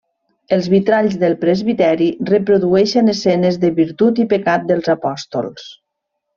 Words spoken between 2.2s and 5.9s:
reprodueixen escenes de virtut i pecat dels apòstols.